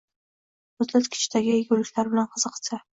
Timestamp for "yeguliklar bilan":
1.59-2.35